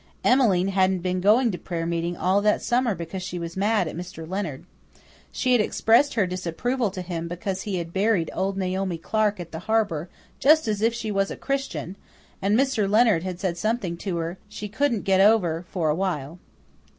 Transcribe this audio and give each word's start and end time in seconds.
Emmeline 0.23 0.69
hadn't 0.69 1.03
been 1.03 1.21
going 1.21 1.51
to 1.51 1.59
prayer 1.59 1.85
meeting 1.85 2.17
all 2.17 2.41
that 2.41 2.59
summer 2.59 2.95
because 2.95 3.21
she 3.21 3.37
was 3.37 3.55
mad 3.55 3.87
at 3.87 3.95
Mr. 3.95 4.27
Leonard. 4.27 4.65
She 5.31 5.51
had 5.51 5.61
expressed 5.61 6.15
her 6.15 6.25
disapproval 6.25 6.89
to 6.89 7.03
him 7.03 7.27
because 7.27 7.61
he 7.61 7.75
had 7.75 7.93
buried 7.93 8.31
old 8.33 8.57
Naomi 8.57 8.97
Clark 8.97 9.39
at 9.39 9.51
the 9.51 9.59
harbour 9.59 10.09
"just 10.39 10.67
as 10.67 10.81
if 10.81 10.95
she 10.95 11.11
was 11.11 11.29
a 11.29 11.37
Christian," 11.37 11.95
and 12.41 12.57
Mr. 12.57 12.89
Leonard 12.89 13.21
had 13.21 13.39
said 13.39 13.59
something 13.59 13.95
to 13.97 14.17
her 14.17 14.39
she 14.49 14.67
couldn't 14.67 15.03
get 15.03 15.21
over 15.21 15.65
for 15.69 15.89
a 15.91 15.95
while. 15.95 16.39